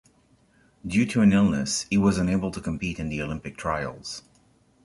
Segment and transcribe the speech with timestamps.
[0.83, 4.23] Due to an illness, he was unable to compete in the Olympic trials.